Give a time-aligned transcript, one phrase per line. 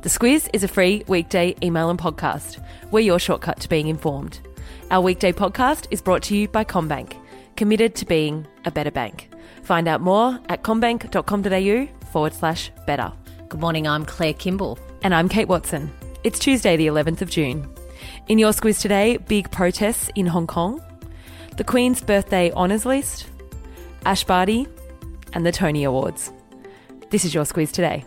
[0.00, 2.64] The Squiz is a free weekday email and podcast.
[2.92, 4.38] We're your shortcut to being informed.
[4.92, 7.16] Our weekday podcast is brought to you by CommBank,
[7.56, 9.28] committed to being a better bank.
[9.64, 13.12] Find out more at commbank.com.au forward slash better.
[13.48, 14.78] Good morning, I'm Claire Kimball.
[15.02, 15.90] And I'm Kate Watson.
[16.22, 17.68] It's Tuesday, the 11th of June.
[18.28, 20.80] In your Squiz today, big protests in Hong Kong,
[21.56, 23.26] the Queen's birthday honours list,
[24.06, 24.68] Ash Barty,
[25.32, 26.30] and the Tony Awards.
[27.10, 28.04] This is your Squiz today.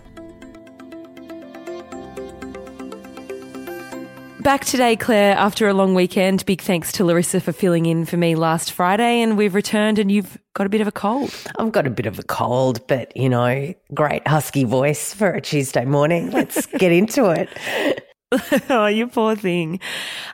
[4.41, 6.47] Back today, Claire, after a long weekend.
[6.47, 10.11] Big thanks to Larissa for filling in for me last Friday, and we've returned, and
[10.11, 11.31] you've got a bit of a cold.
[11.59, 15.41] I've got a bit of a cold, but you know, great husky voice for a
[15.41, 16.31] Tuesday morning.
[16.31, 18.03] Let's get into it.
[18.69, 19.79] oh, you poor thing.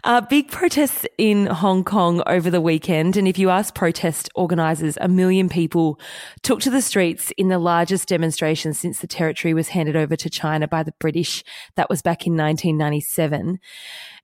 [0.03, 3.17] Uh, big protests in Hong Kong over the weekend.
[3.17, 5.99] And if you ask protest organisers, a million people
[6.43, 10.29] took to the streets in the largest demonstration since the territory was handed over to
[10.29, 11.43] China by the British.
[11.75, 13.59] That was back in 1997.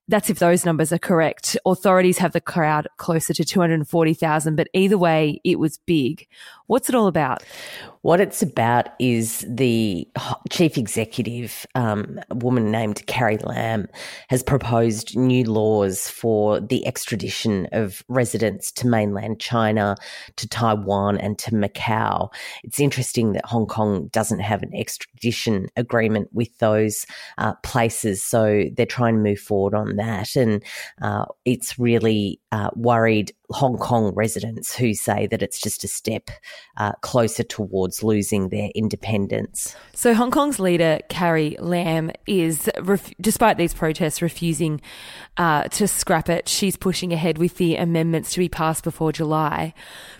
[0.07, 1.57] That's if those numbers are correct.
[1.65, 6.27] Authorities have the crowd closer to 240,000, but either way, it was big.
[6.67, 7.43] What's it all about?
[8.03, 10.07] What it's about is the
[10.49, 13.87] chief executive, um, a woman named Carrie Lam,
[14.27, 19.95] has proposed new laws for the extradition of residents to mainland China,
[20.35, 22.29] to Taiwan, and to Macau.
[22.63, 27.05] It's interesting that Hong Kong doesn't have an extradition agreement with those
[27.37, 30.35] uh, places, so they're trying to move forward on that.
[30.35, 30.61] And
[31.01, 36.29] uh, it's really uh, worried Hong Kong residents who say that it's just a step
[36.77, 39.75] uh, closer towards losing their independence.
[39.93, 44.81] So, Hong Kong's leader, Carrie Lam, is, ref- despite these protests, refusing
[45.37, 46.49] uh, to scrap it.
[46.49, 49.73] She's pushing ahead with the amendments to be passed before July.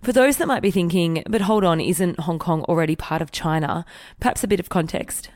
[0.03, 3.31] For those that might be thinking, but hold on, isn't Hong Kong already part of
[3.31, 3.85] China?
[4.19, 5.29] Perhaps a bit of context.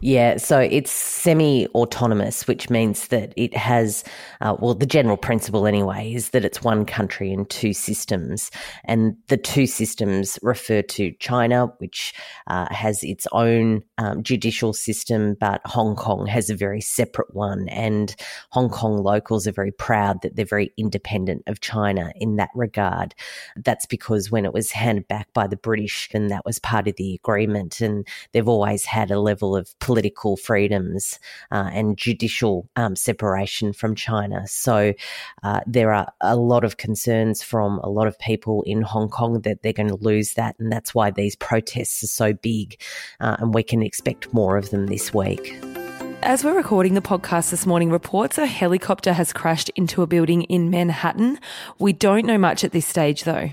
[0.00, 4.04] Yeah, so it's semi autonomous, which means that it has,
[4.40, 8.50] uh, well, the general principle anyway is that it's one country and two systems.
[8.84, 12.14] And the two systems refer to China, which
[12.46, 17.68] uh, has its own um, judicial system, but Hong Kong has a very separate one.
[17.68, 18.14] And
[18.50, 23.14] Hong Kong locals are very proud that they're very independent of China in that regard.
[23.56, 26.96] That's because when it was handed back by the British, and that was part of
[26.96, 27.80] the agreement.
[27.80, 31.18] And they've always had a level of political freedoms
[31.50, 34.46] uh, and judicial um, separation from China.
[34.46, 34.94] So
[35.42, 39.40] uh, there are a lot of concerns from a lot of people in Hong Kong
[39.42, 42.80] that they're going to lose that, and that's why these protests are so big,
[43.20, 45.58] uh, and we can expect more of them this week.
[46.22, 50.42] As we're recording the podcast this morning, reports a helicopter has crashed into a building
[50.44, 51.38] in Manhattan.
[51.78, 53.50] We don't know much at this stage, though.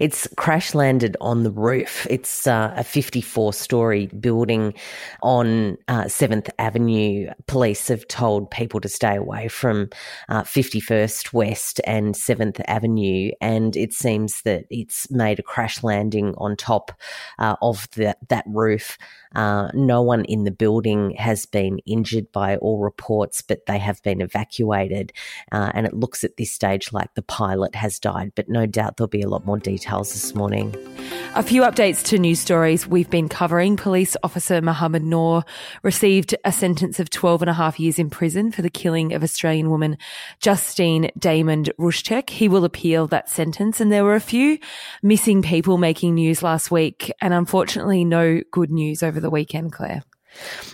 [0.00, 2.06] It's crash landed on the roof.
[2.10, 4.74] It's uh, a 54 story building
[5.22, 7.30] on uh, 7th Avenue.
[7.46, 9.90] Police have told people to stay away from
[10.28, 13.30] uh, 51st West and 7th Avenue.
[13.40, 16.92] And it seems that it's made a crash landing on top
[17.38, 18.96] uh, of the, that roof.
[19.34, 24.02] Uh, no one in the building has been injured by all reports, but they have
[24.02, 25.12] been evacuated.
[25.50, 28.96] Uh, and it looks at this stage like the pilot has died, but no doubt
[28.96, 30.74] there'll be a lot lot more details this morning.
[31.34, 33.76] A few updates to news stories we've been covering.
[33.76, 35.44] Police officer Mohammed Noor
[35.82, 39.22] received a sentence of 12 and a half years in prison for the killing of
[39.22, 39.98] Australian woman
[40.40, 42.30] Justine Damond Ruszczyk.
[42.30, 43.80] He will appeal that sentence.
[43.80, 44.58] And there were a few
[45.02, 50.02] missing people making news last week and unfortunately no good news over the weekend, Claire.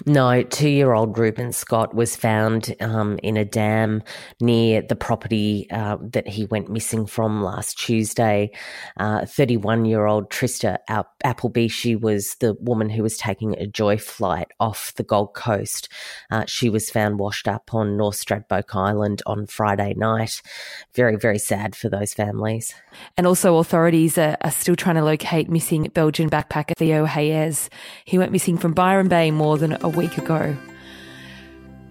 [0.07, 4.03] No, two year old Reuben Scott was found um, in a dam
[4.41, 8.51] near the property uh, that he went missing from last Tuesday.
[8.99, 10.79] 31 uh, year old Trista
[11.25, 15.89] Appleby, she was the woman who was taking a joy flight off the Gold Coast.
[16.31, 20.43] Uh, she was found washed up on North Stradbroke Island on Friday night.
[20.95, 22.75] Very, very sad for those families.
[23.17, 27.69] And also, authorities are, are still trying to locate missing Belgian backpacker Theo Hayez.
[28.05, 30.57] He went missing from Byron Bay more than a week ago.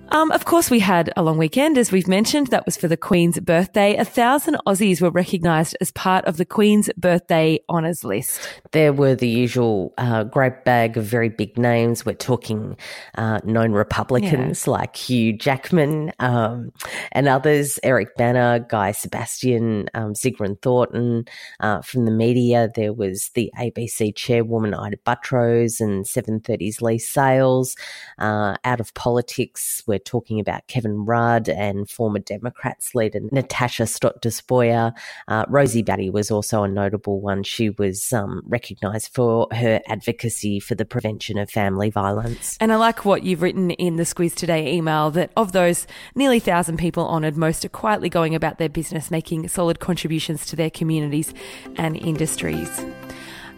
[0.09, 2.48] Um, of course, we had a long weekend, as we've mentioned.
[2.48, 3.95] That was for the Queen's birthday.
[3.98, 8.39] A thousand Aussies were recognised as part of the Queen's birthday honours list.
[8.71, 12.06] There were the usual uh, great bag of very big names.
[12.06, 12.77] We're talking
[13.15, 14.71] uh, known Republicans yeah.
[14.71, 16.71] like Hugh Jackman um,
[17.12, 21.25] and others, Eric Bana, Guy Sebastian, um, Sigrid Thornton.
[21.60, 27.75] Uh, from the media, there was the ABC chairwoman Ita Buttrose and 730's Leigh Sales.
[28.18, 33.88] Uh, out of politics, we we're talking about Kevin Rudd and former Democrats leader Natasha
[33.88, 34.96] Stott Despoja.
[35.28, 37.42] Uh, Rosie Batty was also a notable one.
[37.42, 42.58] She was um, recognised for her advocacy for the prevention of family violence.
[42.60, 46.40] And I like what you've written in the Squiz Today email that of those nearly
[46.40, 50.70] thousand people honoured, most are quietly going about their business, making solid contributions to their
[50.70, 51.34] communities
[51.76, 52.70] and industries.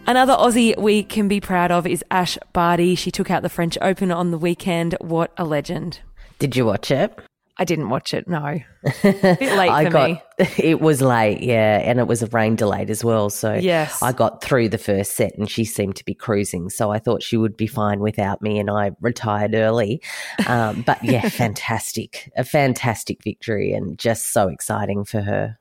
[0.06, 2.94] Another Aussie we can be proud of is Ash Barty.
[2.94, 4.96] She took out the French Open on the weekend.
[5.00, 6.00] What a legend.
[6.40, 7.16] Did you watch it?
[7.58, 8.38] I didn't watch it, no.
[8.38, 8.62] A
[9.02, 10.22] bit late I for got, me.
[10.56, 13.28] It was late, yeah, and it was a rain delayed as well.
[13.28, 14.02] So yes.
[14.02, 16.70] I got through the first set and she seemed to be cruising.
[16.70, 20.00] So I thought she would be fine without me and I retired early.
[20.46, 22.32] Um, but yeah, fantastic.
[22.38, 25.58] A fantastic victory and just so exciting for her.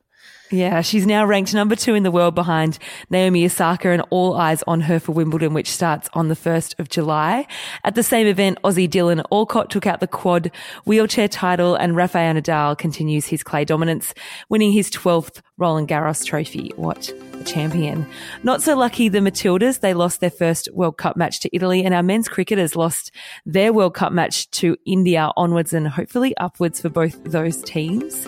[0.52, 2.80] Yeah, she's now ranked number two in the world behind
[3.12, 6.90] Naomi Osaka and all eyes on her for Wimbledon, which starts on the 1st of
[6.90, 7.46] July.
[7.84, 10.50] At the same event, Aussie Dylan Alcott took out the quad
[10.86, 14.16] wheelchair title and Rafael Nadal continues his clay dominance,
[14.50, 16.72] winning his 12th Roland Garros trophy.
[16.78, 18.08] What a champion.
[18.42, 19.82] Not so lucky the Matildas.
[19.82, 23.12] They lost their first World Cup match to Italy and our men's cricketers lost
[23.46, 28.28] their World Cup match to India onwards and hopefully upwards for both those teams.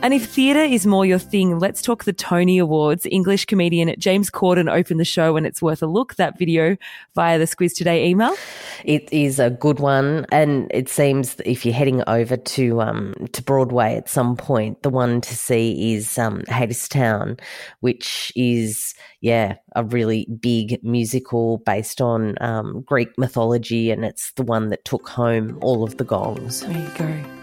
[0.00, 3.04] And if theatre is more your thing, let's talk the Tony Awards.
[3.10, 6.14] English comedian James Corden opened the show and it's worth a look.
[6.14, 6.76] That video
[7.16, 8.34] via the Squiz Today email.
[8.84, 10.24] It is a good one.
[10.30, 14.88] And it seems if you're heading over to, um, to Broadway at some point, the
[14.90, 17.40] one to see is, um, Hadestown,
[17.80, 23.90] which is, yeah, a really big musical based on, um, Greek mythology.
[23.90, 26.60] And it's the one that took home all of the gongs.
[26.60, 27.37] There you go.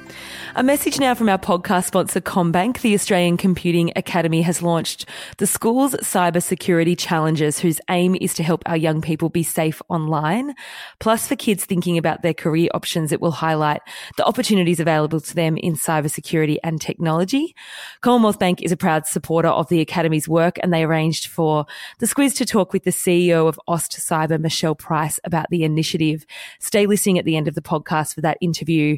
[0.57, 2.80] A message now from our podcast sponsor, CommBank.
[2.80, 5.06] The Australian Computing Academy has launched
[5.38, 10.54] the school's cybersecurity challenges, whose aim is to help our young people be safe online.
[11.02, 13.81] Plus, for kids thinking about their career options, it will highlight
[14.16, 17.54] the opportunities available to them in cybersecurity and technology.
[18.00, 21.66] Commonwealth Bank is a proud supporter of the Academy's work, and they arranged for
[22.00, 26.25] the Squiz to talk with the CEO of AustCyber, Michelle Price, about the initiative.
[26.62, 28.98] Stay listening at the end of the podcast for that interview.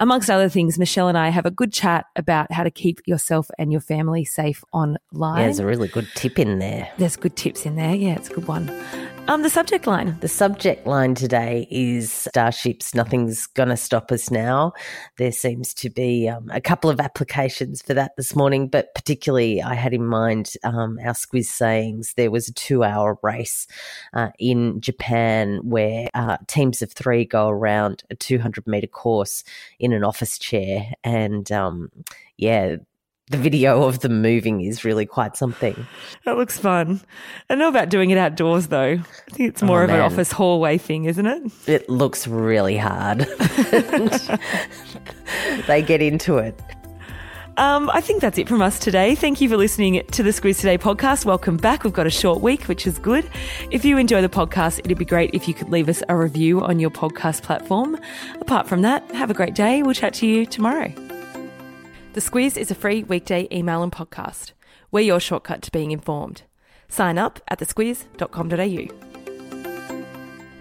[0.00, 3.02] Amongst other things, Michelle Michelle and I have a good chat about how to keep
[3.04, 5.40] yourself and your family safe online.
[5.40, 6.90] Yeah, there's a really good tip in there.
[6.96, 7.94] There's good tips in there.
[7.94, 8.68] Yeah, it's a good one.
[9.28, 10.16] Um, the subject line.
[10.20, 12.94] The subject line today is Starships.
[12.94, 14.72] Nothing's to stop us now.
[15.18, 19.60] There seems to be um, a couple of applications for that this morning, but particularly
[19.60, 22.14] I had in mind um, our squiz sayings.
[22.16, 23.66] There was a two hour race
[24.14, 29.42] uh, in Japan where uh, teams of three go around a 200 meter course
[29.80, 30.92] in an office chair.
[31.02, 31.90] And um,
[32.36, 32.76] yeah,
[33.28, 35.86] the video of them moving is really quite something.
[36.24, 37.00] That looks fun.
[37.50, 38.92] I know about doing it outdoors though.
[38.92, 39.98] I think it's more oh, of man.
[39.98, 41.50] an office hallway thing, isn't it?
[41.66, 43.20] It looks really hard.
[45.66, 46.60] they get into it.
[47.56, 49.16] Um, I think that's it from us today.
[49.16, 51.24] Thank you for listening to the Squiz Today podcast.
[51.24, 51.84] Welcome back.
[51.84, 53.28] We've got a short week, which is good.
[53.72, 56.60] If you enjoy the podcast, it'd be great if you could leave us a review
[56.60, 57.98] on your podcast platform.
[58.40, 59.82] Apart from that, have a great day.
[59.82, 60.92] We'll chat to you tomorrow.
[62.16, 64.52] The Squiz is a free weekday email and podcast.
[64.90, 66.44] We're your shortcut to being informed.
[66.88, 69.15] Sign up at thesquiz.com.au.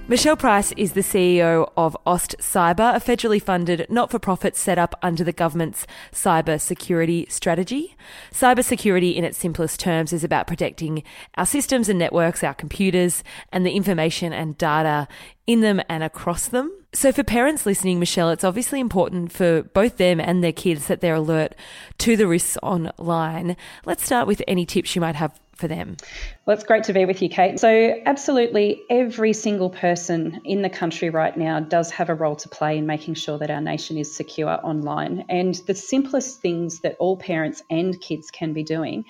[0.07, 4.93] Michelle Price is the CEO of AustCyber, a federally funded not for profit set up
[5.01, 7.97] under the government's cyber security strategy.
[8.31, 11.01] Cyber security, in its simplest terms, is about protecting
[11.33, 15.07] our systems and networks, our computers, and the information and data
[15.47, 16.71] in them and across them.
[16.93, 21.01] So, for parents listening, Michelle, it's obviously important for both them and their kids that
[21.01, 21.55] they're alert
[21.97, 23.57] to the risks online.
[23.85, 25.97] Let's start with any tips you might have for them?
[26.45, 27.59] Well, it's great to be with you, Kate.
[27.59, 32.49] So, absolutely every single person in the country right now does have a role to
[32.49, 35.25] play in making sure that our nation is secure online.
[35.29, 39.05] And the simplest things that all parents and kids can be doing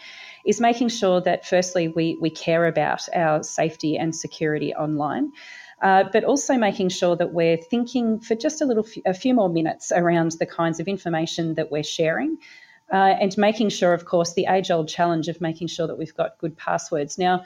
[0.45, 5.31] is making sure that, firstly, we, we care about our safety and security online.
[5.81, 9.49] Uh, but also making sure that we're thinking for just a little, a few more
[9.49, 12.37] minutes around the kinds of information that we're sharing,
[12.91, 16.15] uh, and making sure, of course, the age old challenge of making sure that we've
[16.15, 17.17] got good passwords.
[17.17, 17.43] Now,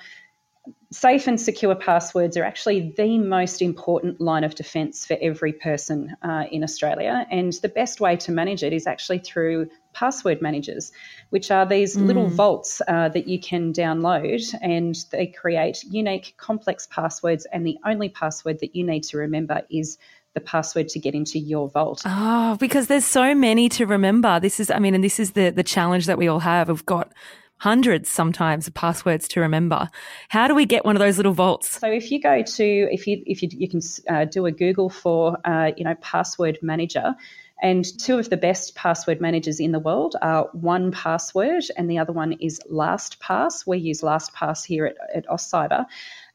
[0.92, 6.16] safe and secure passwords are actually the most important line of defence for every person
[6.22, 7.26] uh, in Australia.
[7.30, 10.92] And the best way to manage it is actually through password managers,
[11.30, 12.06] which are these mm.
[12.06, 17.46] little vaults uh, that you can download and they create unique, complex passwords.
[17.52, 19.98] And the only password that you need to remember is
[20.40, 22.02] the password to get into your vault.
[22.06, 24.40] Oh, because there's so many to remember.
[24.40, 26.70] This is, I mean, and this is the, the challenge that we all have.
[26.70, 27.12] We've got
[27.58, 29.90] hundreds sometimes of passwords to remember.
[30.30, 31.78] How do we get one of those little vaults?
[31.78, 34.90] So if you go to, if you, if you, you can uh, do a Google
[34.90, 37.16] for, uh, you know, password manager,
[37.62, 42.14] And two of the best password managers in the world are 1Password and the other
[42.14, 43.68] one is LastPass.
[43.68, 45.86] We use LastPass here at, at AustCyber.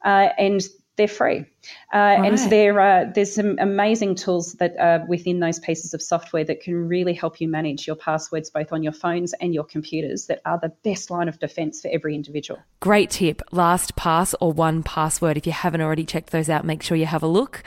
[0.03, 0.61] Uh, and
[0.97, 1.45] they're free.
[1.93, 2.25] Uh, right.
[2.25, 6.61] And there are, there's some amazing tools that are within those pieces of software that
[6.61, 10.41] can really help you manage your passwords both on your phones and your computers that
[10.45, 12.59] are the best line of defense for every individual.
[12.79, 13.41] Great tip.
[13.51, 15.37] LastPass or 1Password.
[15.37, 17.63] If you haven't already checked those out, make sure you have a look.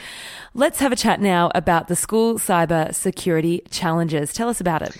[0.55, 4.33] Let's have a chat now about the school cyber security challenges.
[4.33, 4.97] Tell us about it.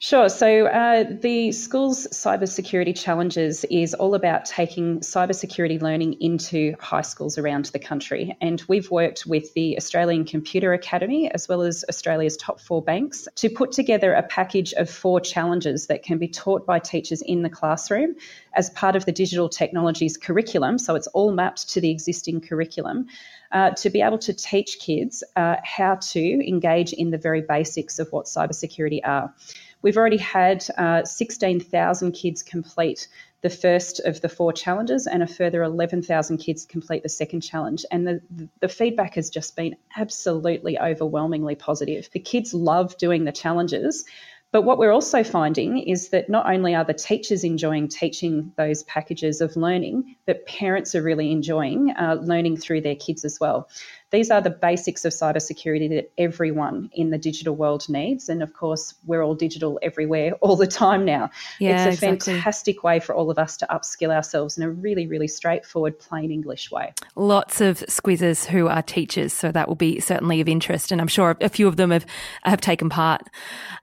[0.00, 0.28] Sure.
[0.28, 7.36] So uh, the school's cybersecurity challenges is all about taking cybersecurity learning into high schools
[7.36, 8.36] around the country.
[8.40, 13.26] And we've worked with the Australian Computer Academy as well as Australia's top four banks
[13.34, 17.42] to put together a package of four challenges that can be taught by teachers in
[17.42, 18.14] the classroom
[18.54, 20.78] as part of the digital technologies curriculum.
[20.78, 23.06] So it's all mapped to the existing curriculum.
[23.50, 27.98] Uh, to be able to teach kids uh, how to engage in the very basics
[27.98, 29.32] of what cybersecurity are.
[29.82, 33.08] We've already had uh, 16,000 kids complete
[33.40, 37.84] the first of the four challenges, and a further 11,000 kids complete the second challenge.
[37.90, 42.08] And the, the feedback has just been absolutely overwhelmingly positive.
[42.12, 44.04] The kids love doing the challenges.
[44.50, 48.82] But what we're also finding is that not only are the teachers enjoying teaching those
[48.84, 53.68] packages of learning, but parents are really enjoying uh, learning through their kids as well.
[54.10, 58.28] These are the basics of cybersecurity that everyone in the digital world needs.
[58.28, 61.30] And of course, we're all digital everywhere all the time now.
[61.58, 62.34] Yeah, it's a exactly.
[62.34, 66.30] fantastic way for all of us to upskill ourselves in a really, really straightforward, plain
[66.30, 66.92] English way.
[67.16, 70.90] Lots of squizzers who are teachers, so that will be certainly of interest.
[70.90, 72.06] And I'm sure a few of them have,
[72.44, 73.22] have taken part.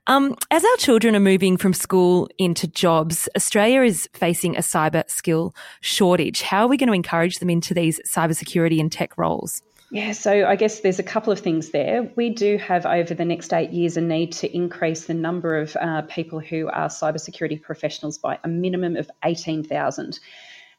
[0.08, 5.08] Um, as our children are moving from school into jobs, Australia is facing a cyber
[5.08, 6.42] skill shortage.
[6.42, 9.62] How are we going to encourage them into these cybersecurity and tech roles?
[9.90, 12.10] Yeah, so I guess there's a couple of things there.
[12.16, 15.76] We do have over the next eight years a need to increase the number of
[15.76, 20.18] uh, people who are cybersecurity professionals by a minimum of 18,000.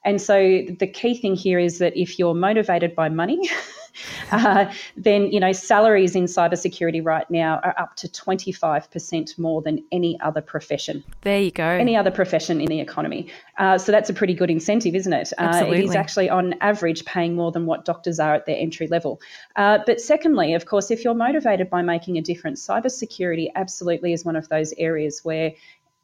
[0.04, 3.50] And so the key thing here is that if you're motivated by money,
[4.32, 9.84] uh, then you know salaries in cybersecurity right now are up to 25% more than
[9.92, 11.04] any other profession.
[11.22, 11.66] There you go.
[11.66, 13.30] Any other profession in the economy.
[13.58, 15.34] Uh, so that's a pretty good incentive, isn't it?
[15.38, 15.78] Absolutely.
[15.78, 18.88] Uh, it is actually on average paying more than what doctors are at their entry
[18.88, 19.20] level.
[19.56, 24.26] Uh, but secondly, of course, if you're motivated by making a difference, cybersecurity absolutely is
[24.26, 25.54] one of those areas where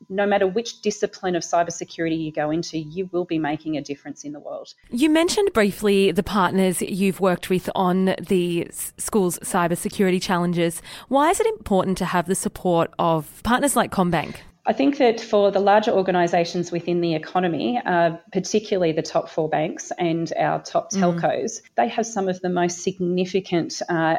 [0.10, 4.24] no matter which discipline of cybersecurity you go into, you will be making a difference
[4.24, 4.74] in the world.
[4.89, 8.67] You mentioned briefly the partners you've worked with on the
[8.98, 10.81] school's cybersecurity challenges.
[11.07, 14.38] Why is it important to have the support of partners like CommBank?
[14.65, 19.50] I think that for the larger organisations within the economy, uh, particularly the top four
[19.50, 21.00] banks and our top mm.
[21.00, 21.62] telcos, mm.
[21.75, 24.15] they have some of the most significant, uh,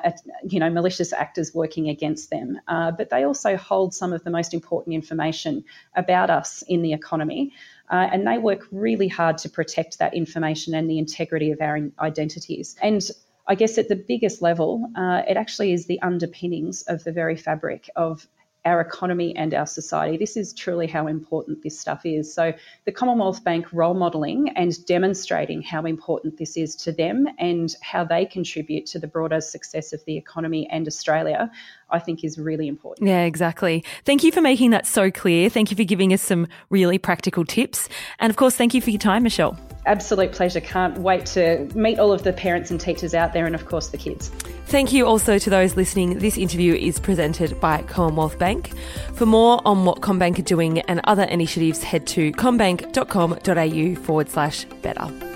[0.46, 2.60] you know, malicious actors working against them.
[2.68, 5.64] Uh, but they also hold some of the most important information
[5.96, 7.54] about us in the economy.
[7.90, 11.78] Uh, and they work really hard to protect that information and the integrity of our
[12.00, 12.76] identities.
[12.82, 13.02] And
[13.46, 17.36] I guess at the biggest level, uh, it actually is the underpinnings of the very
[17.36, 18.26] fabric of
[18.64, 20.16] our economy and our society.
[20.16, 22.32] This is truly how important this stuff is.
[22.32, 22.52] So,
[22.84, 28.04] the Commonwealth Bank role modelling and demonstrating how important this is to them and how
[28.04, 31.50] they contribute to the broader success of the economy and Australia,
[31.90, 33.08] I think is really important.
[33.08, 33.84] Yeah, exactly.
[34.04, 35.48] Thank you for making that so clear.
[35.48, 37.88] Thank you for giving us some really practical tips.
[38.18, 39.58] And of course, thank you for your time, Michelle.
[39.86, 40.60] Absolute pleasure.
[40.60, 43.88] Can't wait to meet all of the parents and teachers out there and, of course,
[43.88, 44.30] the kids.
[44.66, 46.18] Thank you also to those listening.
[46.18, 48.72] This interview is presented by Commonwealth Bank.
[49.12, 54.64] For more on what CommBank are doing and other initiatives, head to commbank.com.au forward slash
[54.82, 55.33] better.